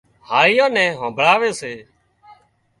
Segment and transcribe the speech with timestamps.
[0.29, 1.73] هاۯيئان نين همڀۯاوي سي